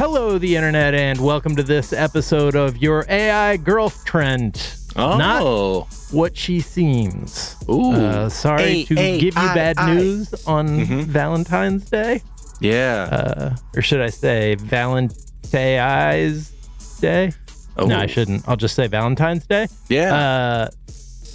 [0.00, 4.74] Hello, the internet, and welcome to this episode of Your AI Girlfriend.
[4.96, 5.18] Oh.
[5.18, 7.54] Not what she seems.
[7.68, 7.92] Ooh.
[7.92, 9.94] Uh, sorry to give you bad A-A-I-I.
[9.94, 11.04] news on Mhm.
[11.04, 12.22] Valentine's Day.
[12.60, 13.02] Yeah.
[13.12, 17.32] Uh, or should I say Valentine's Day?
[17.76, 17.84] Oh.
[17.84, 18.48] No, I shouldn't.
[18.48, 19.68] I'll just say Valentine's Day.
[19.90, 20.14] Yeah.
[20.14, 20.68] Uh,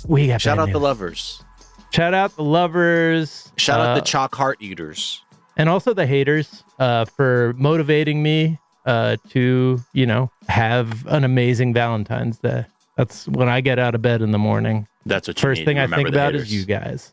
[0.08, 1.44] we got Shout bad out the lovers.
[1.92, 3.52] Shout out the lovers.
[3.58, 5.22] Shout out uh, the chalk heart eaters.
[5.56, 11.74] and also the haters uh, for motivating me uh, to, you know, have an amazing
[11.74, 12.66] Valentine's Day.
[12.98, 14.88] That's when I get out of bed in the morning.
[15.06, 17.12] That's what First thing I think about is you guys.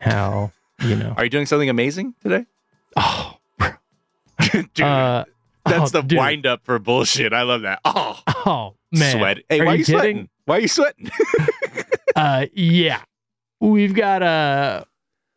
[0.00, 1.14] How, you know.
[1.16, 2.44] Are you doing something amazing today?
[2.96, 3.36] oh,
[4.74, 5.24] Dude, uh,
[5.64, 6.18] that's oh, the dude.
[6.18, 7.32] wind up for bullshit.
[7.32, 7.80] I love that.
[7.84, 9.16] Oh, Oh, man.
[9.18, 9.38] sweat.
[9.48, 10.28] Hey, Are why you sweating?
[10.46, 11.10] Why are you sweating?
[12.14, 13.00] Uh, yeah.
[13.58, 14.84] We've got a,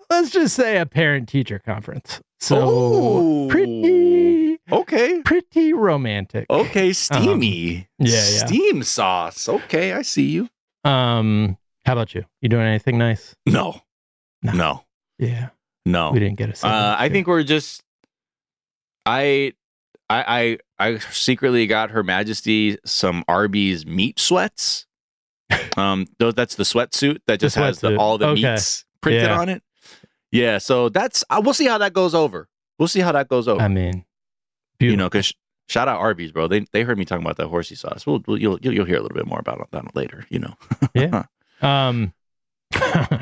[0.10, 2.20] let's just say a parent teacher conference.
[2.40, 3.48] So Ooh.
[3.50, 5.22] pretty, okay.
[5.24, 6.46] pretty romantic.
[6.50, 7.78] Okay, steamy.
[8.00, 8.46] Um, yeah, yeah.
[8.46, 9.48] Steam sauce.
[9.50, 10.50] Okay, I see you.
[10.84, 12.26] Um, how about you?
[12.42, 13.36] You doing anything nice?
[13.46, 13.80] No.
[14.44, 14.52] No.
[14.54, 14.86] No.
[15.18, 15.50] Yeah.
[15.86, 16.12] No.
[16.12, 16.96] We didn't get a Uh.
[16.98, 17.82] I think we're just.
[19.06, 19.54] I,
[20.10, 24.86] I, I, I secretly got Her Majesty some Arby's meat sweats.
[25.78, 28.42] Um, those that's the sweatsuit that just has the, all the Okay.
[28.54, 29.38] meats printed Yeah.
[29.40, 29.62] on it.
[30.32, 32.48] Yeah, so that's uh, we'll see how that goes over.
[32.80, 33.62] We'll see how that goes over.
[33.62, 34.06] I mean,
[34.80, 35.34] you know, because
[35.68, 36.48] shout out Arby's, bro.
[36.48, 38.06] They they heard me talking about that horsey sauce.
[38.06, 40.26] We'll, we'll you'll, you'll hear a little bit more about that later.
[40.30, 40.54] You know,
[40.94, 41.24] Yeah.
[41.62, 42.14] Um.
[42.76, 43.18] uh,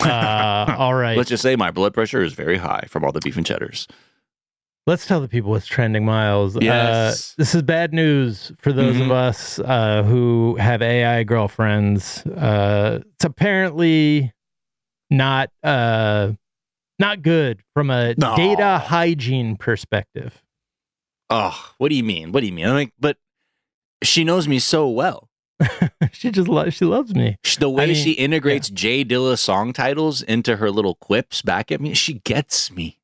[0.78, 1.16] all right.
[1.16, 3.86] let's just say my blood pressure is very high from all the beef and cheddars.
[4.86, 6.56] Let's tell the people what's trending, Miles.
[6.60, 7.32] Yes.
[7.32, 9.06] Uh, this is bad news for those Mhm.
[9.06, 12.24] of us uh, who have AI girlfriends.
[12.26, 14.32] Uh, it's apparently
[15.10, 16.32] not uh,
[16.98, 18.36] not good from a No.
[18.36, 20.42] data hygiene perspective.
[21.30, 22.32] Oh, what do you mean?
[22.32, 22.66] What do you mean?
[22.66, 23.16] I'm like, but
[24.02, 25.28] she knows me so well.
[26.12, 27.36] she just lo- she loves me.
[27.58, 31.80] The way mean, she integrates Jay Dilla song titles into her little quips back at
[31.80, 32.98] me, she gets me.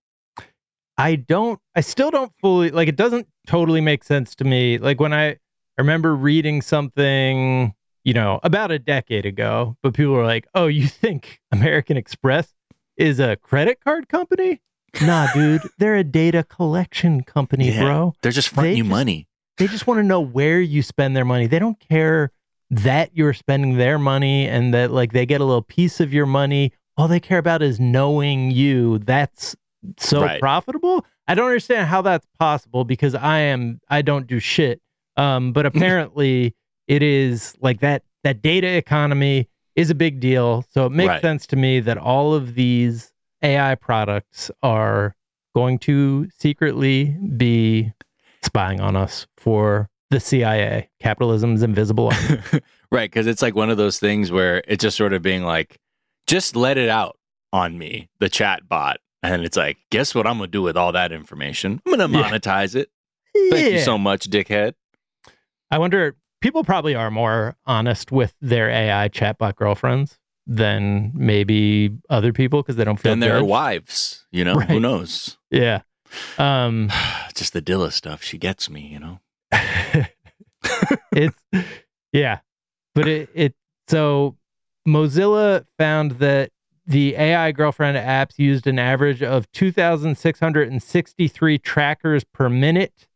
[0.98, 4.76] I don't I still don't fully like it doesn't totally make sense to me.
[4.78, 5.36] Like when I I
[5.78, 7.74] remember reading something,
[8.04, 12.52] you know, about a decade ago, but people were like, "Oh, you think American Express
[12.96, 14.60] is a credit card company?"
[15.00, 17.82] Nah, dude, they're a data collection company, Yeah.
[17.84, 18.14] bro.
[18.22, 19.28] They're just fronting They you just- money.
[19.58, 21.46] They just want to know where you spend their money.
[21.46, 22.32] They don't care
[22.70, 26.24] that you're spending their money and that like they get a little piece of your
[26.26, 26.72] money.
[26.96, 28.98] All they care about is knowing you.
[28.98, 29.54] That's
[29.98, 30.40] so Right.
[30.40, 31.04] profitable.
[31.28, 34.80] I don't understand how that's possible because I am I don't do shit.
[35.18, 35.66] Um, but
[36.06, 36.54] apparently
[36.88, 40.64] it is like that that data economy is a big deal.
[40.70, 41.20] So it makes Right.
[41.22, 45.14] sense to me that all of these AI products are
[45.54, 47.92] going to secretly be
[48.42, 50.90] spying on us for the CIA.
[51.00, 52.10] Capitalism's invisible
[52.90, 55.78] right, because it's like one of those things where it's just sort of being like,
[56.26, 57.16] just let it out
[57.52, 58.98] on me, the chat bot.
[59.22, 61.80] And it's like, guess what I'm gonna do with all that information?
[61.86, 62.30] I'm gonna Yeah.
[62.30, 62.90] monetize it.
[63.50, 64.74] Thank you so much, dickhead.
[65.70, 72.32] I wonder, people probably are more honest with their AI chatbot girlfriends than maybe other
[72.32, 73.46] people because they don't feel Then judged.
[73.46, 75.38] wives, you know, who knows?
[75.50, 75.82] Yeah.
[76.36, 76.90] Um,
[77.34, 78.22] just the Dilla stuff.
[78.22, 79.20] She gets me, you know.
[81.12, 81.38] it's
[82.12, 82.40] yeah,
[82.94, 83.54] but it it
[83.88, 84.36] so
[84.86, 86.50] Mozilla found that
[86.86, 93.08] the AI girlfriend apps used an average of 2,663 trackers per minute.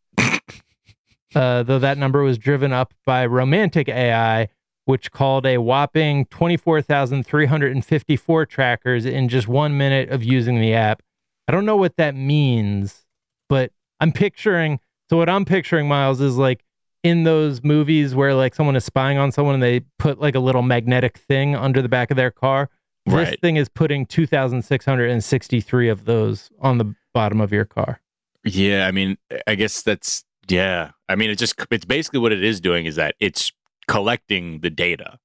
[1.34, 4.48] Uh, though that number was driven up by romantic AI,
[4.84, 11.02] which called a whopping 24,354 trackers in just one minute of using the app.
[11.48, 13.04] I don't know what that means,
[13.48, 14.80] but I'm picturing.
[15.10, 16.64] So, what I'm picturing, Miles, is like
[17.02, 20.40] in those movies where like someone is spying on someone and they put like a
[20.40, 22.68] little magnetic thing under the back of their car.
[23.06, 28.00] This thing is putting 2,663 of those on the bottom of your car.
[28.44, 30.90] Yeah, I mean, I guess that's yeah.
[31.08, 33.52] I mean, it's just it's basically what it is doing is that it's
[33.88, 35.18] collecting the data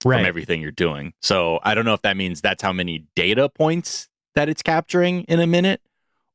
[0.00, 1.12] from everything you're doing.
[1.20, 5.22] So I don't know if that means that's how many data points that it's capturing
[5.24, 5.80] in a minute,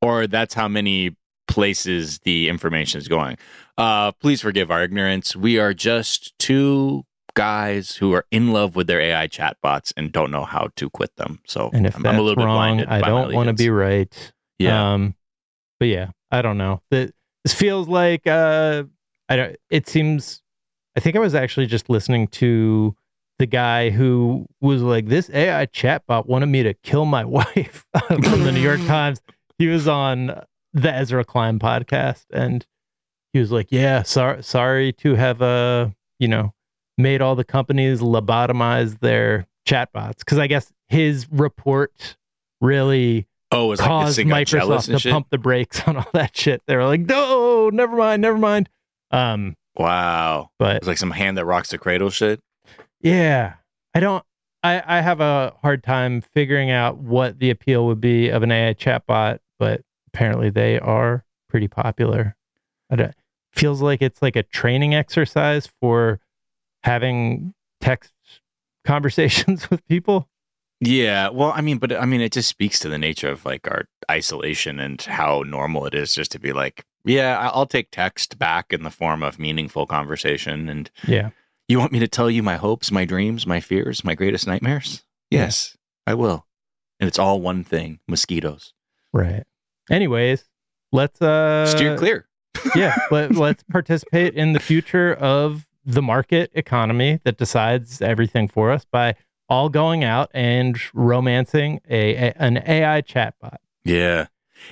[0.02, 1.16] or that's how many
[1.48, 3.38] places the information is going.
[3.78, 5.36] Uh, please forgive our ignorance.
[5.36, 10.32] We are just two guys who are in love with their AI chatbots and don't
[10.32, 11.40] know how to quit them.
[11.48, 12.88] So And if I'm, that's I'm a little bit wrong, blinded.
[12.90, 14.34] I don't want to be right.
[14.60, 14.94] Yeah.
[14.94, 15.16] Um,
[15.80, 16.82] but yeah, I don't know.
[16.92, 18.84] That this feels like uh,
[19.30, 19.56] I don't.
[19.70, 20.42] It seems.
[20.96, 22.96] I think I was actually just listening to
[23.40, 28.44] the guy who was like, "This AI chatbot wanted me to kill my wife" from
[28.44, 29.22] the New York Times.
[29.58, 30.42] He was on
[30.74, 32.66] the Ezra Klein podcast, and
[33.34, 35.90] he was like, "Yeah, sorry, sorry to have uh,
[36.20, 36.54] you know,
[36.98, 42.18] made all the companies lobotomize their chatbots because I guess his report
[42.60, 45.12] really." Oh, it was like this caused thing Microsoft to shit.
[45.12, 46.62] pump the brakes on all that shit.
[46.68, 48.70] They were like, no, never mind, never mind.
[49.12, 50.50] Um, Wow.
[50.60, 52.40] but It's like some hand that rocks the cradle shit.
[53.02, 53.54] yeah,
[53.94, 54.24] I don't.
[54.64, 58.52] I I have a hard time figuring out what the appeal would be of an
[58.52, 59.82] AI chatbot, but
[60.14, 62.36] apparently they are pretty popular.
[62.92, 63.16] I don't,
[63.54, 66.20] feels like it's like a training exercise for
[66.84, 68.12] having text
[68.86, 70.28] conversations with people.
[70.84, 73.68] Yeah, well, I mean, but I mean, it just speaks to the nature of like
[73.70, 78.40] our isolation and how normal it is just to be like, yeah, I'll take text
[78.40, 80.68] back in the form of meaningful conversation.
[80.70, 81.30] And Yeah.
[81.68, 85.04] you want me to tell you my hopes, my dreams, my fears, my greatest nightmares?
[85.30, 85.42] Yeah.
[85.42, 86.48] Yes, I will.
[87.00, 88.74] And it's all one thing: mosquitoes.
[89.14, 89.44] Right.
[89.90, 90.46] Anyways,
[90.92, 92.28] let's uh Steer clear.
[92.76, 98.72] yeah, let, let's participate in the future of the market economy that decides everything for
[98.72, 99.16] us by
[99.52, 103.58] all going out and romancing a, a an AI chatbot.
[103.84, 104.28] Yeah.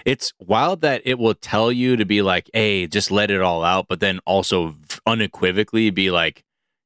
[0.05, 3.61] It's wild that it will tell you to be like, hey, just let it all
[3.61, 6.45] out, but then also unequivocally be like,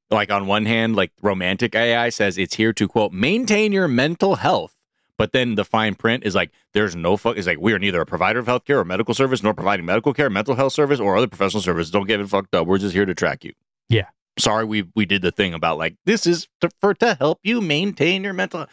[0.09, 4.35] like on one hand, like romantic AI says it's here to quote, maintain your mental
[4.35, 4.75] health.
[5.19, 7.37] But then the fine print is like, there's no fuck.
[7.37, 10.15] It's like, we are neither a provider of healthcare or medical service, nor providing medical
[10.15, 11.91] care, mental health service, or other professional service.
[11.91, 12.65] Don't get it fucked up.
[12.65, 13.53] We're just here to track you.
[13.87, 14.07] Yeah.
[14.39, 17.61] Sorry, we we did the thing about like, this is to, for to help you
[17.61, 18.67] maintain your mental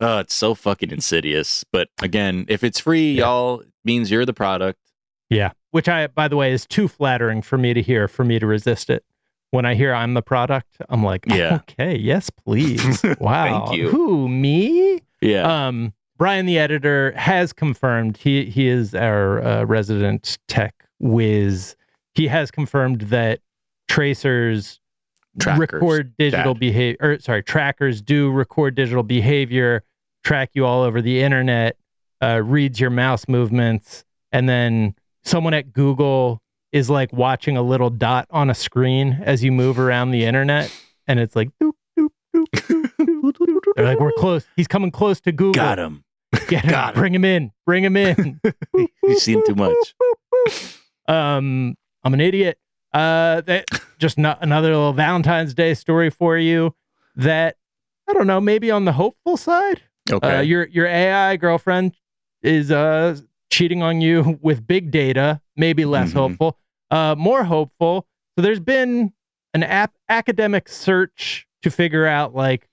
[0.00, 1.64] uh, it's so fucking insidious.
[1.72, 3.24] But again, if it's free, Yeah.
[3.26, 4.80] y'all means you're the product.
[5.30, 5.52] Yeah.
[5.70, 8.46] Which I by the way is too flattering for me to hear for me to
[8.46, 9.04] resist it.
[9.52, 11.54] When I hear I'm the product, I'm like, Yeah.
[11.70, 13.02] okay, yes, please.
[13.20, 13.66] Wow.
[13.66, 13.88] Thank you.
[13.88, 15.00] Who, me?
[15.20, 15.66] Yeah.
[15.68, 21.76] Um, Brian, the editor, has confirmed he he is our uh, resident tech whiz.
[22.14, 23.40] He has confirmed that
[23.88, 24.80] tracers
[25.38, 25.58] Trackers.
[25.58, 26.96] record digital behavior.
[27.00, 29.82] Or sorry, trackers do record digital behavior,
[30.22, 31.76] track you all over the internet,
[32.22, 36.40] uh, reads your mouse movements, and then someone at Google
[36.72, 40.70] is like watching a little dot on a screen as you move around the internet,
[41.06, 41.50] and it's like.
[41.62, 43.60] Doop, doop, doop, doop, doop, doop.
[43.76, 44.46] They're like, we're close.
[44.56, 45.54] He's coming close to Google.
[45.54, 46.04] Got him.
[46.48, 46.70] Get him.
[46.70, 47.00] Got him.
[47.00, 47.52] Bring him in.
[47.66, 48.40] Bring him in.
[49.02, 49.94] You've seen too much.
[51.08, 52.58] um, I'm an idiot.
[52.94, 53.66] Uh, that
[53.98, 56.74] just not another little Valentine's Day story for you.
[57.16, 57.56] That
[58.08, 59.82] I don't know, maybe on the hopeful side.
[60.10, 60.38] Okay.
[60.38, 61.92] Uh, your your AI girlfriend
[62.42, 63.18] is uh
[63.50, 65.40] cheating on you with big data.
[65.56, 66.14] Maybe less Mhm.
[66.14, 66.58] hopeful.
[66.90, 68.06] Uh, more hopeful.
[68.36, 69.12] So there's been
[69.54, 72.68] an ap- academic search to figure out like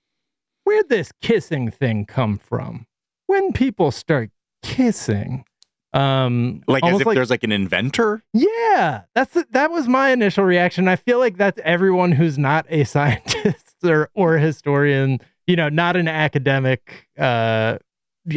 [0.64, 2.86] where'd this kissing thing come from?
[3.26, 4.30] When people start
[4.62, 5.44] kissing,
[5.92, 8.22] um, like as if there's like an inventor.
[8.32, 10.88] yeah, that's the, that was my initial reaction.
[10.88, 15.68] I feel like that's everyone who's not a scientist or or a historian, you know,
[15.68, 17.08] not an academic.
[17.18, 17.78] Uh,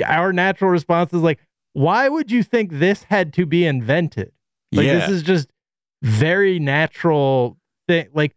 [0.06, 1.40] our natural response is like,
[1.74, 4.32] why would you think this had to be invented?
[4.72, 5.00] Like yeah.
[5.00, 5.50] this is just
[6.02, 7.58] very natural
[7.88, 8.08] thing.
[8.14, 8.36] Like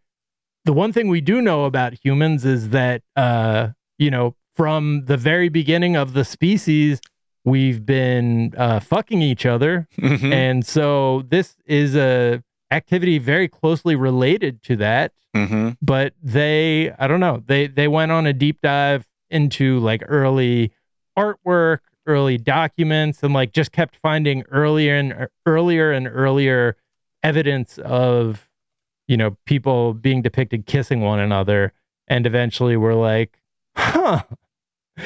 [0.65, 5.17] the one thing we do know about humans is that uh, you know, from the
[5.17, 6.99] very beginning of the species,
[7.45, 10.31] we've been uh, fucking each other Mhm.
[10.33, 15.11] and so this is a activity very closely related to that.
[15.35, 15.69] Mm-hmm.
[15.81, 20.71] But they, I don't know, they they went on a deep dive into like early
[21.17, 26.75] artwork, early documents, and like just kept finding earlier and earlier and earlier
[27.23, 28.47] evidence of
[29.07, 31.73] you know people being depicted kissing one another,
[32.07, 33.39] and eventually we're like,
[33.75, 34.23] huh.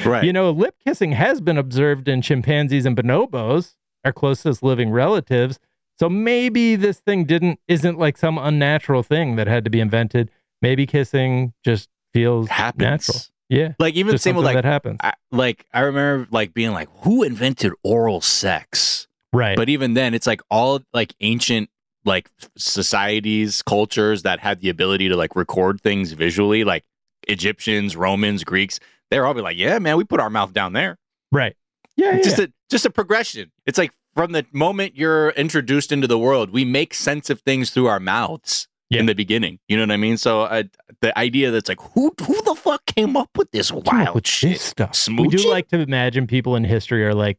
[0.04, 0.24] Right.
[0.24, 3.74] You know, lip kissing has been observed in chimpanzees and bonobos,
[4.04, 5.58] our closest living relatives.
[5.98, 10.30] So maybe this thing didn't isn't like some unnatural thing that had to be invented.
[10.60, 12.80] Maybe kissing just feels happens.
[12.80, 13.20] natural.
[13.48, 13.74] Yeah.
[13.78, 14.98] Like even same with like that happens.
[15.02, 19.06] I, like I remember like being like, who invented oral sex?
[19.32, 19.56] Right.
[19.56, 21.68] But even then, it's like all like ancient
[22.04, 26.84] like societies, cultures that had the ability to like record things visually, like
[27.28, 28.80] Egyptians, Romans, Greeks.
[29.10, 30.96] They're all be like, yeah, man, we put our mouth down there.
[31.32, 31.56] right.
[31.96, 32.16] Yeah.
[32.22, 32.46] Just yeah.
[32.46, 33.52] a just a progression.
[33.66, 37.70] It's like from the moment you're introduced into the world, we make sense of things
[37.70, 38.98] through our mouths Yeah.
[39.00, 39.60] in the beginning.
[39.68, 40.16] You know what I mean?
[40.16, 40.64] So uh,
[41.00, 44.54] the idea that's like, who who the fuck came up with this wild with shit?
[44.54, 45.06] this stuff.
[45.08, 47.38] We do like to imagine people in history are like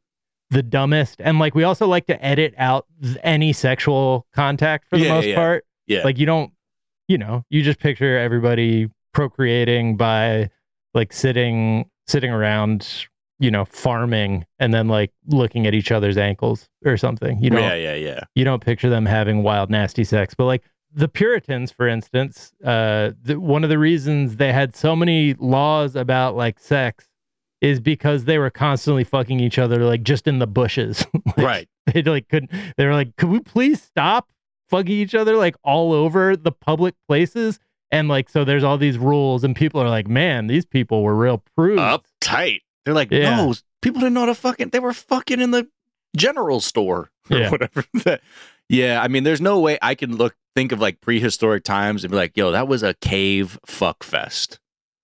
[0.51, 2.85] the dumbest, and like we also like to edit out
[3.23, 5.35] any sexual contact for the Yeah, most yeah.
[5.35, 5.65] part.
[5.87, 6.03] Yeah.
[6.03, 6.53] Like you don't,
[7.09, 10.49] you know, you just picture everybody procreating by
[10.95, 13.07] like sitting sitting around,
[13.39, 17.39] you know, farming and then like looking at each other's ankles or something.
[17.39, 18.19] You don't yeah, yeah, yeah.
[18.35, 20.33] you don't picture them having wild, nasty sex.
[20.33, 24.95] But like the Puritans, for instance, uh, the, one of the reasons they had so
[24.95, 27.07] many laws about like sex
[27.61, 31.05] is because they were constantly fucking each other, like just in the bushes.
[31.25, 31.69] Like, Right.
[31.93, 32.51] They like couldn't.
[32.77, 34.31] They were like, could we please stop
[34.69, 37.59] fucking each other like all over the public places?
[37.91, 41.15] And like, so there's all these rules, and people are like, man, these people were
[41.15, 41.81] real prudes.
[41.81, 42.61] Uptight.
[42.83, 43.35] They're like, Yeah.
[43.37, 44.69] no, people didn't know how to fucking.
[44.69, 45.67] They were fucking in the
[46.15, 47.49] general store or Yeah.
[47.51, 47.85] whatever.
[48.69, 52.11] yeah, I mean, there's no way I can look think of like prehistoric times and
[52.11, 54.59] be like, yo, that was a cave fuck fest.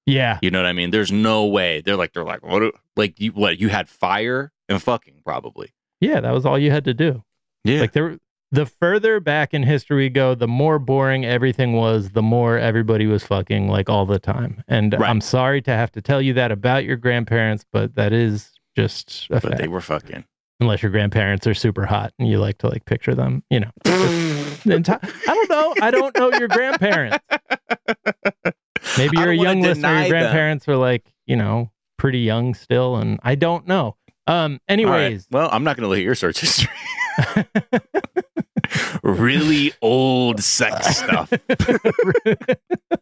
[0.07, 0.89] Yeah, You know what I mean?
[0.91, 1.81] There's no way.
[1.81, 2.59] They're like, they're like, what?
[2.59, 3.59] do- Like, you what?
[3.59, 5.73] You had fire and fucking probably.
[5.99, 7.23] yeah, that was all you had to do.
[7.63, 7.81] Yeah.
[7.81, 8.17] Like there,
[8.51, 12.09] the further back in history we go, the more boring everything was.
[12.11, 14.63] The more everybody was fucking like all the time.
[14.67, 15.09] And Right.
[15.09, 19.27] I'm sorry to have to tell you that about your grandparents, but that is just
[19.29, 19.57] a but fact.
[19.57, 20.25] they were fucking.
[20.59, 23.71] Unless your grandparents are super hot and you like to like picture them, you know.
[23.85, 25.73] Enti- I don't know.
[25.81, 27.17] I don't know your grandparents.
[28.97, 29.89] Maybe you're a young listener.
[29.93, 30.09] Your them.
[30.09, 33.95] grandparents are like, you know, pretty young still, and I don't know.
[34.27, 34.35] Um.
[34.35, 34.59] All right.
[34.69, 36.69] Anyways, Well, I'm not going to look at your search history.
[39.03, 41.31] really old sex stuff.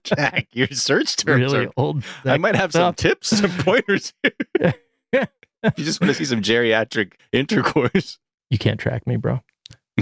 [0.03, 1.72] Jack, your search terms really are.
[1.77, 2.03] old.
[2.25, 4.74] I might have some tips, some pointers here.
[5.77, 8.18] you just want to see some geriatric intercourse.
[8.50, 9.41] You can't track me, bro.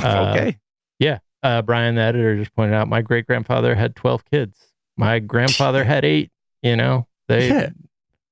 [0.04, 0.58] Uh, okay.
[1.42, 4.56] uh, Brian, the editor, just pointed out my great grandfather had 12 kids.
[4.96, 6.30] My grandfather had eight.
[6.62, 7.70] You know, they Yeah.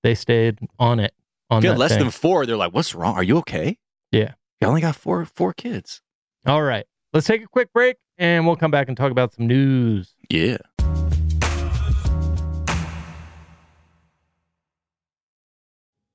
[0.03, 1.11] they stayed on it.
[1.49, 2.01] On If you had less thing.
[2.01, 3.15] than four, they're like, "What's wrong?
[3.15, 3.79] Are you okay?"
[4.11, 4.33] Yeah.
[4.61, 6.01] You only got four four kids.
[6.45, 9.47] All right, let's take a quick break, and we'll come back and talk about some
[9.47, 10.13] news.
[10.29, 10.57] Yeah.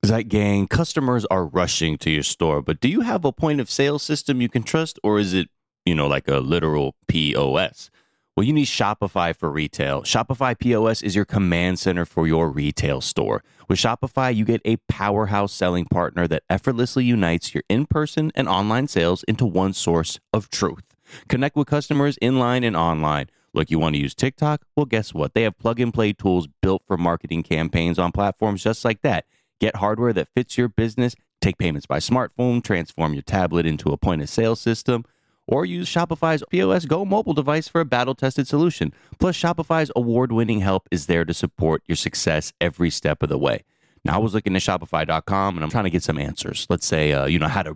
[0.03, 3.69] That gang, customers are rushing to your store, but do you have a point of
[3.69, 5.49] sale system you can trust, or is it,
[5.85, 7.89] you know, like a literal POS?
[8.35, 10.03] Well, you need Shopify for retail.
[10.03, 13.43] Shopify POS is your command center for your retail store.
[13.67, 18.47] With Shopify, you get a powerhouse selling partner that effortlessly unites your in person and
[18.47, 20.90] online sales into one source of truth.
[21.27, 23.29] Connect with customers in line and online.
[23.53, 24.63] Look, you want to use TikTok?
[24.75, 25.33] Well, guess what?
[25.33, 29.25] They have plug and play tools built for marketing campaigns on platforms just like that.
[29.59, 33.97] Get hardware that fits your business, take payments by smartphone, transform your tablet into a
[33.97, 35.03] point of sale system,
[35.47, 38.93] or use Shopify's POS Go mobile device for a battle tested solution.
[39.19, 43.37] Plus, Shopify's award winning help is there to support your success every step of the
[43.37, 43.63] way.
[44.05, 46.65] Now, I was looking at Shopify.com and I'm trying to get some answers.
[46.69, 47.75] Let's say, uh, you know, how a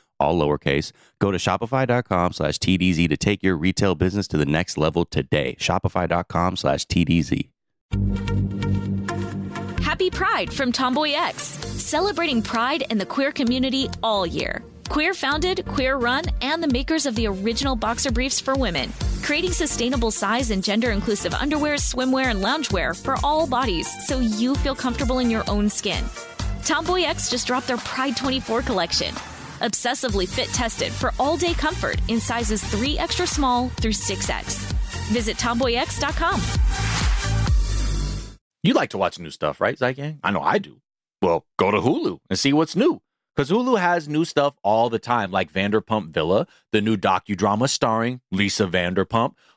[0.21, 0.91] all lowercase.
[1.19, 5.55] Go to shopify.com slash TDZ to take your retail business to the next level today.
[5.59, 7.49] Shopify.com slash TDZ.
[9.81, 14.63] Happy Pride from Tomboy X, celebrating pride in the queer community all year.
[14.89, 19.51] Queer founded, queer run, and the makers of the original boxer briefs for women, creating
[19.53, 24.75] sustainable size and gender inclusive underwear, swimwear, and loungewear for all bodies so you feel
[24.75, 26.03] comfortable in your own skin.
[26.65, 29.15] Tomboy X just dropped their Pride 24 collection.
[29.61, 34.71] Obsessively fit tested for all day comfort in sizes 3 extra small through 6X.
[35.11, 36.41] Visit tomboyx.com.
[38.63, 40.19] You like to watch new stuff, right, Zeitgang?
[40.23, 40.81] I know I do.
[41.21, 43.01] Well, go to Hulu and see what's new.
[43.35, 48.21] Because Hulu has new stuff all the time, like Vanderpump Villa, the new docudrama starring
[48.31, 49.33] Lisa Vanderpump.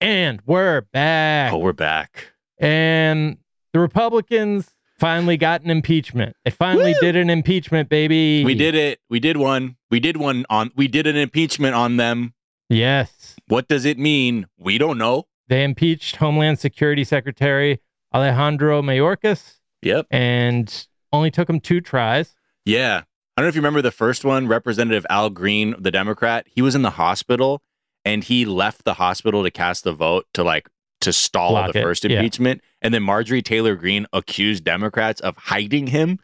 [0.00, 1.52] And we're back.
[1.52, 2.32] Oh, we're back.
[2.58, 3.36] And
[3.74, 6.36] the Republicans finally got an impeachment.
[6.44, 7.00] They finally Woo!
[7.00, 8.42] did an impeachment, baby.
[8.42, 9.00] We did it.
[9.10, 9.76] We did one.
[9.90, 12.32] We did one on we did an impeachment on them.
[12.70, 13.36] Yes.
[13.48, 14.46] What does it mean?
[14.58, 15.26] We don't know.
[15.48, 17.80] They impeached Homeland Security Secretary
[18.14, 19.58] Alejandro Mayorkas.
[19.82, 20.06] Yep.
[20.10, 22.34] And only took him two tries.
[22.64, 23.02] Yeah.
[23.36, 26.46] I don't know if you remember the first one, Representative Al Green, the Democrat.
[26.48, 27.62] He was in the hospital
[28.04, 30.68] and he left the hospital to cast the vote to like
[31.00, 31.82] to stall Block the it.
[31.82, 32.60] first impeachment.
[32.62, 32.68] Yeah.
[32.82, 36.18] And then Marjorie Taylor Greene accused Democrats of hiding him.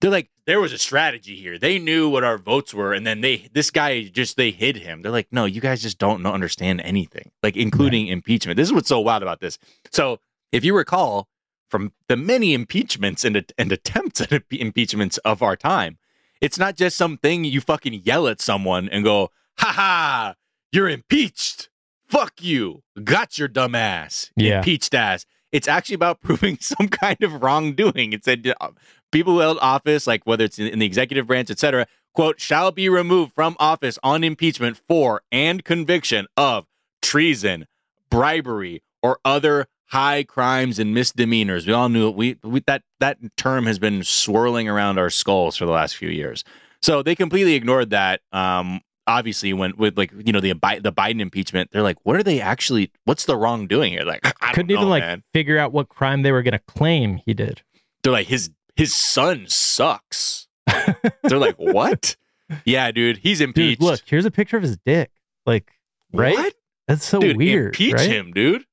[0.00, 1.58] They're like, there was a strategy here.
[1.58, 5.02] They knew what our votes were, and then they this guy just they hid him.
[5.02, 8.12] They're like, no, you guys just don't understand anything, like including right.
[8.12, 8.56] impeachment.
[8.56, 9.58] This is what's so wild about this.
[9.90, 10.20] So
[10.52, 11.28] if you recall
[11.68, 15.98] from the many impeachments and, and attempts at impeachments of our time,
[16.40, 20.34] it's not just something you fucking yell at someone and go, ha ha,
[20.72, 21.70] you're impeached.
[22.08, 22.82] Fuck you.
[23.02, 24.30] Got your dumb ass.
[24.36, 24.58] Yeah.
[24.58, 25.26] Impeached ass.
[25.52, 28.12] It's actually about proving some kind of wrongdoing.
[28.12, 28.70] It said uh,
[29.12, 32.72] people who held office, like whether it's in, in the executive branch, etc., quote, shall
[32.72, 36.66] be removed from office on impeachment for and conviction of
[37.00, 37.66] treason,
[38.10, 41.66] bribery, or other high crimes and misdemeanors.
[41.66, 42.14] We all knew it.
[42.14, 46.08] We, we that that term has been swirling around our skulls for the last few
[46.08, 46.44] years.
[46.82, 48.20] So they completely ignored that.
[48.32, 52.22] Um, obviously when with like you know the the Biden impeachment, they're like, what are
[52.22, 52.92] they actually?
[53.04, 54.02] What's the wrongdoing here?
[54.02, 57.20] Like, I couldn't know, even like figure out what crime they were going to claim
[57.24, 57.62] he did.
[58.02, 60.46] They're like his his son sucks.
[61.24, 62.16] they're like, what?
[62.64, 63.80] Yeah, dude, he's impeached.
[63.80, 65.10] Dude, look, here's a picture of his dick.
[65.44, 65.72] Like,
[66.12, 66.36] right?
[66.36, 66.54] What?
[66.86, 67.74] That's so dude, weird.
[67.74, 68.10] Impeach right?
[68.10, 68.64] him, dude.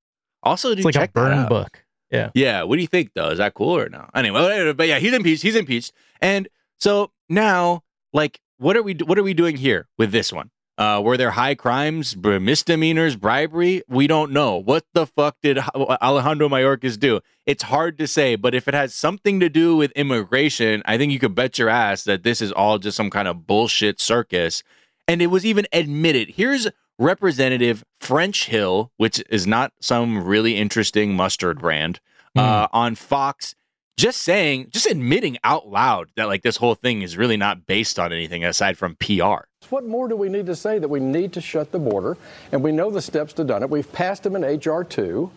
[0.44, 1.84] Also, it's like a burn book.
[2.12, 2.30] Yeah.
[2.34, 2.64] Yeah.
[2.64, 3.30] What do you think, though?
[3.30, 4.08] Is that cool or no?
[4.14, 5.42] Anyway, but yeah, he's impeached.
[5.42, 5.92] He's impeached.
[6.22, 6.48] And
[6.80, 8.96] so now, like, what are we?
[8.96, 10.52] What are we doing here with this one?
[10.78, 13.82] Uh, were there high crimes, misdemeanors, bribery?
[13.88, 14.58] We don't know.
[14.58, 17.22] What the fuck did Alejandro Mayorkas do?
[17.46, 21.14] It's hard to say, but if it has something to do with immigration, I think
[21.14, 24.64] you could bet your ass that this is all just some kind of bullshit circus.
[25.08, 26.32] And it was even admitted.
[26.32, 26.68] Here's
[27.00, 32.02] Representative French Hill, which is not some really interesting mustard brand,
[32.36, 32.42] mm.
[32.42, 33.56] uh, on Fox
[33.98, 37.98] just saying, just admitting out loud that like this whole thing is really not based
[37.98, 39.46] on anything aside from PR.
[39.70, 42.18] What more do we need to say that we need to shut the border?
[42.52, 43.70] And we know the steps to done it.
[43.70, 44.84] We've passed them in H.R.
[44.84, 45.32] 2.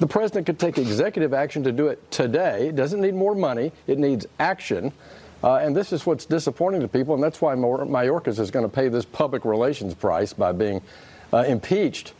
[0.00, 2.68] The president could take executive action to do it today.
[2.68, 4.92] It doesn't need more money, it needs action.
[5.42, 8.74] Uh, and this is what's disappointing to people, and that's why Mayorkas is going to
[8.74, 10.80] pay this public relations price by being
[11.34, 12.14] uh, impeached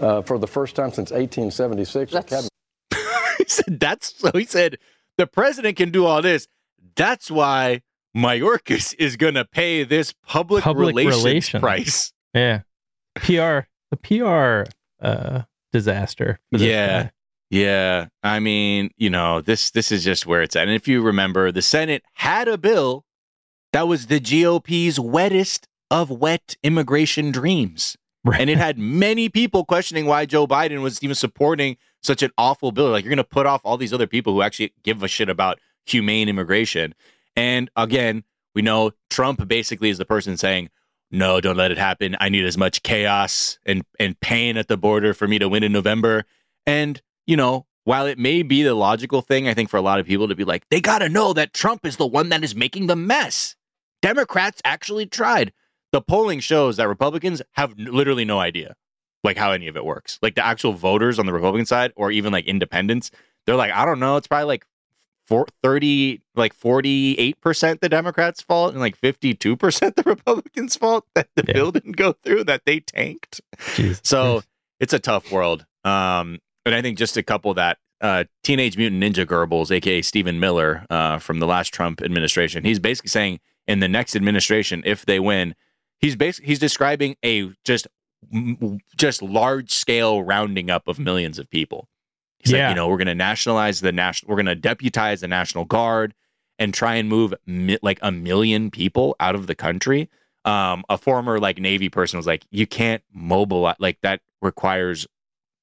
[0.00, 2.12] uh, for the first time since 1876.
[2.12, 2.48] That's,
[3.38, 4.30] he said that's so.
[4.32, 4.78] He said
[5.18, 6.48] the president can do all this.
[6.96, 7.82] That's why
[8.16, 12.12] Mayorkas is going to pay this public, public relations, relations, price.
[12.32, 12.60] Yeah.
[13.16, 14.70] PR, the PR
[15.04, 16.40] uh, disaster.
[16.50, 17.02] Yeah.
[17.02, 17.10] Guy.
[17.50, 18.06] Yeah.
[18.22, 20.68] I mean, you know, this this is just where it's at.
[20.68, 23.04] And if you remember, the Senate had a bill
[23.72, 27.96] that was the GOP's wettest of wet immigration dreams.
[28.24, 28.40] Right.
[28.40, 32.72] And it had many people questioning why Joe Biden was even supporting such an awful
[32.72, 32.90] bill.
[32.90, 35.28] Like you're going to put off all these other people who actually give a shit
[35.28, 36.94] about humane immigration.
[37.36, 40.70] And again, we know Trump basically is the person saying,
[41.10, 42.16] "No, don't let it happen.
[42.20, 45.62] I need as much chaos and and pain at the border for me to win
[45.62, 46.24] in November."
[46.66, 50.00] And you know, while it may be the logical thing, I think for a lot
[50.00, 52.44] of people to be like, they got to know that Trump is the one that
[52.44, 53.56] is making the mess.
[54.02, 55.52] Democrats actually tried.
[55.92, 58.74] The polling shows that Republicans have literally no idea
[59.24, 60.18] like how any of it works.
[60.22, 63.10] Like the actual voters on the Republican side or even like independents,
[63.46, 64.64] they're like, I don't know, it's probably like
[65.26, 71.44] four, 30 like 48% the Democrats' fault and like 52% the Republicans' fault that the
[71.48, 71.54] Yeah.
[71.54, 73.40] bill didn't go through that they tanked.
[73.74, 74.42] Jesus So
[74.80, 75.66] it's a tough world.
[75.84, 80.38] Um, and I think just a couple that, uh, Teenage Mutant Ninja Goebbels, aka Stephen
[80.38, 85.04] Miller, uh, from the last Trump administration, he's basically saying in the next administration, if
[85.04, 85.54] they win,
[85.98, 87.88] he's basically he's describing a just
[88.96, 91.88] just large scale rounding up of millions of people.
[92.38, 92.66] He's Yeah.
[92.68, 95.64] like, you know, we're going to nationalize the national, we're going to deputize the National
[95.64, 96.14] Guard
[96.58, 100.08] and try and move mi- like a million people out of the country.
[100.44, 105.06] Um, a former like Navy person was like, you can't mobilize like that requires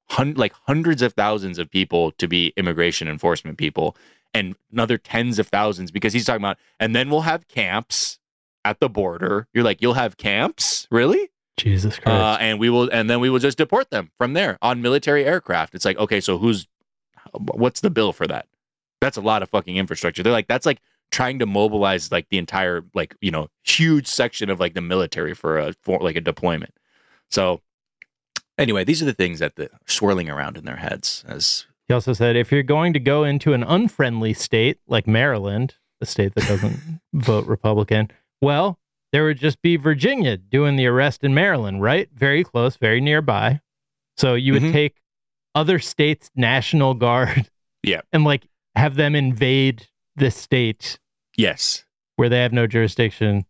[0.09, 3.95] hun- like hundreds of thousands of people to be immigration enforcement people
[4.33, 8.19] and another tens of thousands because he's talking about and then we'll have camps
[8.65, 9.47] at the border.
[9.53, 10.87] You're like, you'll have camps?
[10.91, 11.29] Really?
[11.57, 12.41] Jesus Uh, Christ.
[12.41, 15.73] and we will and then we will just deport them from there on military aircraft.
[15.75, 16.67] It's like, okay, so who's
[17.33, 18.47] what's the bill for that?
[19.01, 20.23] That's a lot of fucking infrastructure.
[20.23, 20.79] They're like, that's like
[21.11, 25.33] trying to mobilize like the entire like, you know, huge section of like the military
[25.33, 26.73] for a for like a deployment.
[27.29, 27.61] So
[28.57, 32.13] anyway, these are the things that the swirling around in their heads as He also
[32.13, 36.47] said if you're going to go into an unfriendly state like Maryland, a state that
[36.47, 36.79] doesn't
[37.13, 38.77] vote Republican, well,
[39.15, 42.09] there would just be Virginia doing the arrest in Maryland, right?
[42.13, 43.61] Very close, very nearby.
[44.17, 44.73] So you would Mhm.
[44.73, 44.97] take
[45.55, 47.49] other states' National Guard
[47.83, 48.01] Yeah.
[48.11, 50.99] and like have them invade the state
[51.37, 51.85] yes.
[52.17, 53.45] where they have no jurisdiction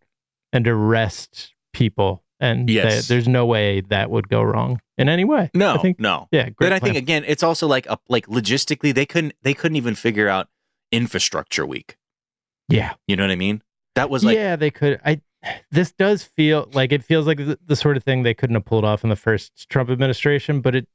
[0.54, 2.24] and arrest people.
[2.40, 3.08] And Yes.
[3.08, 5.50] they- there's no way that would go wrong in any way.
[5.56, 6.28] No, I think, no.
[6.32, 9.56] yeah, great But I think again, it's also like a, like logistically they couldn't they
[9.56, 10.48] couldn't even figure out
[10.92, 11.98] infrastructure week.
[12.70, 12.94] yeah.
[13.08, 13.64] You know what I mean?
[13.96, 15.00] That was like yeah, they could.
[15.04, 15.22] I.
[15.72, 18.66] This does feel like it feels like the, the sort of thing they couldn't have
[18.66, 20.88] pulled off in the first Trump administration, but it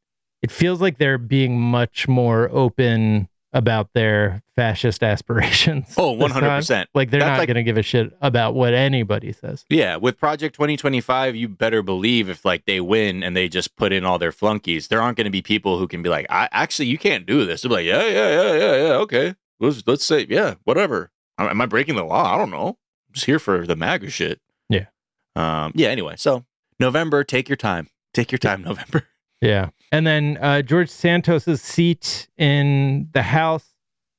[0.42, 5.92] it feels like they're being much more open about their fascist aspirations.
[5.98, 6.86] oh, 100%.
[6.94, 9.66] Like they're That's not like- going to give a shit about what anybody says.
[9.68, 13.92] Yeah, with Project 2025, you better believe if like they win and they just put
[13.92, 16.48] in all their flunkies, there aren't going to be people who can be like, "I
[16.52, 19.34] actually you can't do this." They'll be like, "Yeah, yeah, yeah, yeah, yeah, okay.
[19.58, 21.10] Let's let's say, yeah, whatever.
[21.36, 22.34] Am am I breaking the law?
[22.34, 22.78] I don't know.
[23.14, 24.86] I'm here for the MAGA shit." Yeah.
[25.36, 25.72] Um.
[25.74, 25.88] Yeah.
[25.88, 26.44] Anyway, so
[26.78, 27.88] November, take your time.
[28.14, 29.04] Take your time, November.
[29.42, 33.64] Yeah, and then uh, George Santos's seat in the House.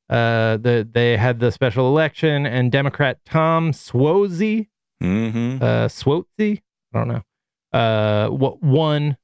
[0.09, 4.69] Uh, the they had the special election, and Democrat Tom Suozzi
[5.03, 5.63] Mm-hmm.
[5.63, 7.21] uh Swotzy, I don't know.
[7.79, 9.15] Uh what won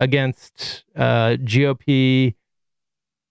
[0.00, 2.34] against uh GOP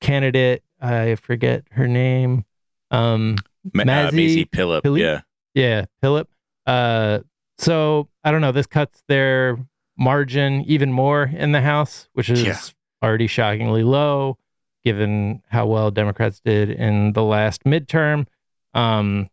[0.02, 2.46] candidate, I forget her name.
[2.92, 3.36] Um
[3.74, 4.84] Ma- uh, Mazie Maisie Phillip.
[4.84, 5.02] Phillip?
[5.02, 5.22] Yeah.
[5.54, 6.30] Yeah, Philip.
[6.66, 7.20] Uh
[7.58, 9.58] so I don't know, this cuts their
[9.98, 12.58] margin even more in the House, which is Yeah.
[13.04, 14.38] already shockingly low
[14.84, 18.26] given how well Democrats did in the last midterm.
[18.74, 19.30] Um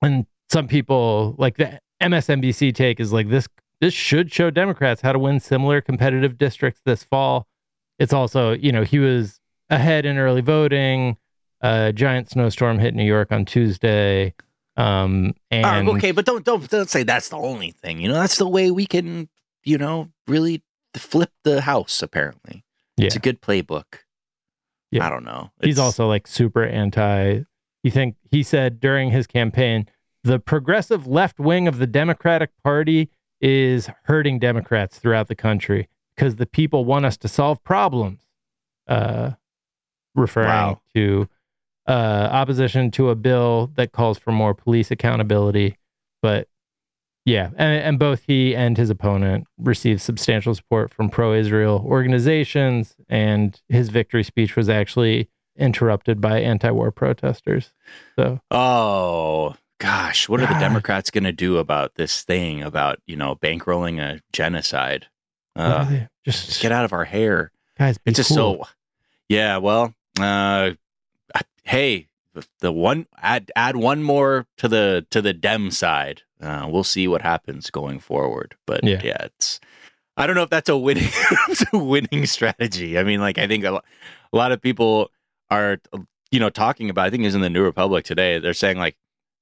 [0.00, 3.46] and some people like the MSNBC take is like this
[3.80, 7.46] this should show Democrats how to win similar competitive districts this fall.
[7.98, 11.16] It's also, you know, he was ahead in early voting.
[11.62, 14.34] A giant snowstorm hit New York on Tuesday.
[14.76, 18.00] Um and right, okay, but don't don't don't say that's the only thing.
[18.00, 19.28] You know, that's the way we can,
[19.64, 20.62] you know, really
[20.96, 22.02] flip the house.
[22.02, 22.64] Apparently,
[22.96, 23.06] yeah.
[23.06, 23.84] it's a good playbook.
[24.90, 25.06] Yeah.
[25.06, 25.50] I don't know.
[25.62, 27.40] he's also like super anti
[27.82, 29.88] you think he said during his campaign
[30.22, 33.08] the progressive left wing of the democratic party
[33.40, 38.20] is hurting democrats throughout the country because the people want us to solve problems
[38.86, 39.30] uh
[40.14, 40.80] referring Wow.
[40.94, 41.26] to
[41.86, 45.76] uh opposition to a bill that calls for more police accountability
[46.20, 46.48] but
[47.24, 53.60] yeah and, and both he and his opponent received substantial support from pro-israel organizations and
[53.68, 57.72] his victory speech was actually interrupted by anti-war protesters
[58.16, 63.16] so Oh gosh, what are the Democrats going to do about this thing about you
[63.16, 65.08] know bankrolling a genocide?
[65.54, 67.50] Uh, just, just get out of our hair.
[67.76, 68.64] guys It's just cool.
[68.64, 68.70] so.
[69.28, 69.58] Yeah.
[69.58, 69.94] Well.
[70.18, 70.72] Uh.
[71.64, 72.08] Hey,
[72.60, 76.22] the one add add one more to the to the Dem side.
[76.40, 78.54] Uh, we'll see what happens going forward.
[78.66, 79.00] But Yeah.
[79.02, 79.60] yeah, it's.
[80.16, 81.08] I don't know if that's a winning
[81.72, 82.98] a winning strategy.
[82.98, 83.80] I mean, like I think a, lo-
[84.32, 85.10] a lot of people
[85.50, 85.78] are
[86.30, 87.06] you know talking about.
[87.06, 88.38] I think is in the New Republic today.
[88.38, 88.96] They're saying like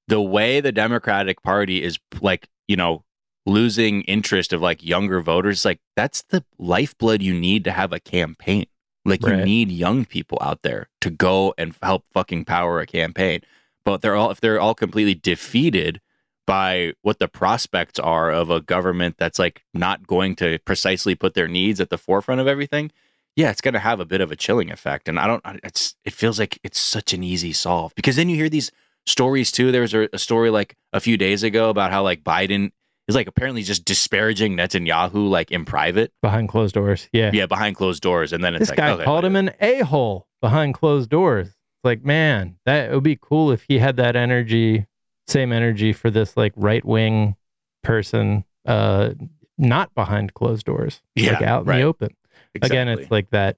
[0.08, 3.04] the way the Democratic Party is like you know
[3.46, 5.64] losing interest of like younger voters.
[5.64, 8.66] Like that's the lifeblood you need to have a campaign.
[9.04, 13.40] Like you need young people out there to go and help fucking power a campaign.
[13.84, 16.00] But they're all if they're all completely defeated
[16.46, 21.34] by what the prospects are of a government that's like not going to precisely put
[21.34, 22.90] their needs at the forefront of everything.
[23.36, 25.42] Yeah, it's going to have a bit of a chilling effect, and I don't.
[25.62, 28.70] It's it feels like it's such an easy solve because then you hear these
[29.06, 29.72] stories too.
[29.72, 32.72] There was a, a story like a few days ago about how like Biden
[33.10, 37.08] is like apparently just disparaging Netanyahu like in private, behind closed doors.
[37.12, 37.30] Yeah.
[37.32, 39.80] yeah, behind closed doors, and then it's This like guy okay, called him an a
[39.80, 41.48] hole behind closed doors.
[41.48, 44.86] It's like, man, that it would be cool if he had that energy,
[45.28, 47.36] same energy for this like right wing
[47.82, 49.10] person, uh,
[49.58, 51.76] not behind closed doors, like Yeah, out in right.
[51.78, 52.16] the open.
[52.62, 53.56] Again, it's like that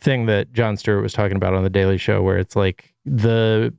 [0.00, 3.74] thing that Jon Stewart was talking about on the Daily Show, where it's like the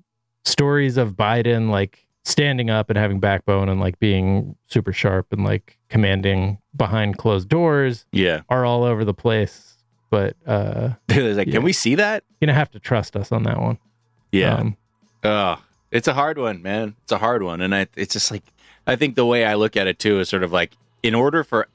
[0.45, 5.43] stories of Biden like standing up and having backbone and like being super sharp and
[5.43, 8.41] like commanding behind closed doors yeah.
[8.49, 9.77] are all over the place.
[10.09, 11.53] But uh like, Yeah.
[11.53, 12.23] can we see that?
[12.39, 13.77] you're gonna have to trust us on that one.
[14.31, 14.55] Yeah.
[14.55, 14.77] Um,
[15.25, 16.95] Oh, it's a hard one, man.
[17.03, 18.43] It's a hard one, and I, it's just like
[18.85, 21.43] I think the way I look at it too is sort of like in order
[21.45, 21.67] for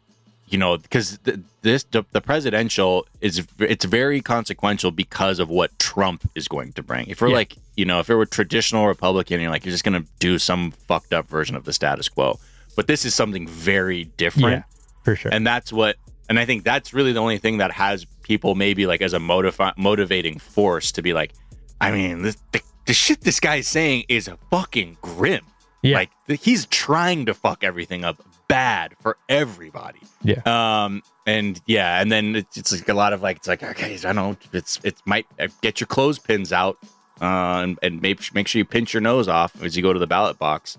[0.48, 5.78] you know because th- this the, the presidential is it's very consequential because of what
[5.78, 7.06] Trump is going to bring.
[7.06, 7.34] If we're Yeah.
[7.36, 10.72] like you know if it were traditional Republican, you're like you're just gonna do some
[10.72, 12.38] fucked up version of the status quo,
[12.76, 14.64] but this is something very different
[15.04, 15.30] for sure.
[15.32, 15.96] and that's what
[16.28, 19.18] and i think that's really the only thing that has people maybe like as a
[19.18, 21.32] motiv- motivating force to be like
[21.80, 25.44] i mean this, the, the shit this guy's saying is fucking grim
[25.82, 25.96] Yeah.
[25.96, 26.10] like
[26.42, 30.42] he's trying to fuck everything up bad for everybody Yeah.
[30.84, 33.96] um and yeah and then it's, it's like a lot of like it's like okay
[34.04, 36.76] i don't it's it might uh, get your clothespins out
[37.20, 39.98] uh and, and make, make sure you pinch your nose off as you go to
[39.98, 40.78] the ballot box.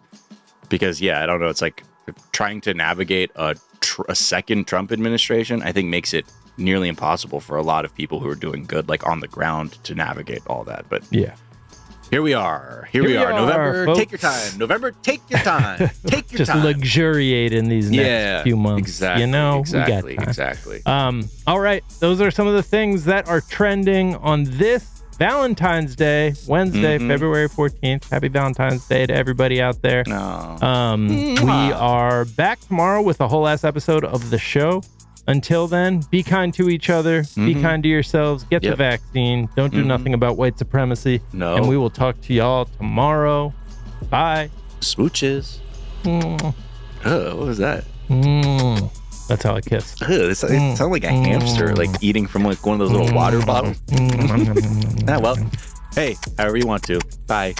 [0.69, 1.83] Because yeah i don't know it's like
[2.31, 6.25] trying to navigate a, tr- a second trump administration i think makes it
[6.59, 9.71] nearly impossible for a lot of people who are doing good like on the ground
[9.83, 10.85] to navigate all that.
[10.89, 11.35] But yeah.
[12.11, 12.87] here we are.
[12.91, 14.57] Here, Here we, are, are, november take your time.
[14.57, 15.77] November take your time.
[16.05, 16.45] Take your time.
[16.45, 16.63] Just time.
[16.63, 18.81] luxuriate in these next yeah few months.
[18.89, 20.29] exactly You know, exactly we got time.
[20.29, 20.81] exactly.
[20.85, 25.95] Um, all right, those are some of the things that are trending on this Valentine's
[25.97, 27.07] Day, Wednesday, Mhm.
[27.09, 28.09] February 14th.
[28.09, 30.03] Happy Valentine's Day to everybody out there.
[30.07, 34.81] no Um, we are back tomorrow with a whole ass episode of the show.
[35.27, 37.61] Until then, be kind to each other, be Mhm.
[37.61, 39.87] kind to yourselves, get the vaccine, don't do Mhm.
[39.87, 41.21] nothing about white supremacy.
[41.33, 41.55] No.
[41.55, 43.53] And we will talk to y'all tomorrow.
[44.09, 44.49] Bye.
[44.81, 45.57] smooches
[46.05, 46.53] Mm,
[47.03, 48.89] oh what was that mm.
[49.29, 49.95] That's how I kiss.
[50.01, 50.75] Ugh, this, it Mm.
[50.75, 53.77] sounded like a hamster, like eating from like one of those little water bottles.
[53.89, 55.07] Mm.
[55.07, 55.37] Ah, well,
[55.95, 56.99] hey, however you want to.
[57.27, 57.53] Bye.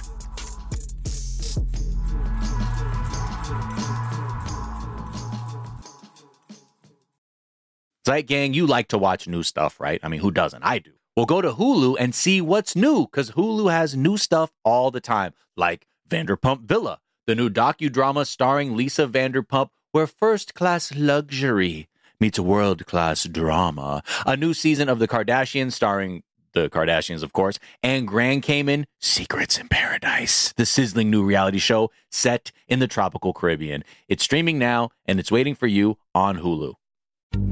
[8.06, 10.00] Zeit Gang, you like to watch new stuff, right?
[10.02, 10.62] I mean, who doesn't?
[10.62, 10.92] I do.
[11.16, 15.00] Well, go to Hulu and see what's new because Hulu has new stuff all the
[15.00, 21.88] time, like Vanderpump Villa, the new docudrama starring Lisa Vanderpump, where first class luxury
[22.20, 24.02] meets world class drama.
[24.26, 26.22] A new season of The Kardashians starring
[26.52, 31.90] the Kardashians, of course, and Grand Cayman Secrets in Paradise, the sizzling new reality show
[32.10, 33.84] set in the tropical Caribbean.
[34.08, 36.74] It's streaming now and it's waiting for you on Hulu.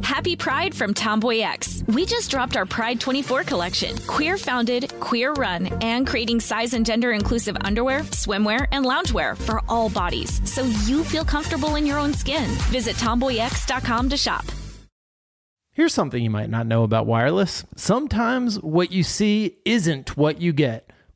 [0.03, 1.85] Happy Pride from Tomboy X.
[1.87, 3.97] We just dropped our Pride 24 collection.
[4.07, 9.63] Queer founded, queer run, and creating size and gender inclusive underwear, swimwear, and loungewear for
[9.69, 12.49] all bodies so you feel comfortable in your own skin.
[12.71, 14.45] Visit tomboyx.com to shop.
[15.73, 17.65] Here's something you might not know about wireless.
[17.77, 20.88] Sometimes what you see isn't what you get.